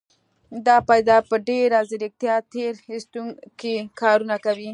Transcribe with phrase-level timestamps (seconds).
[0.65, 4.69] دا پديده په ډېره ځيرکتيا تېر ايستونکي کارونه کوي.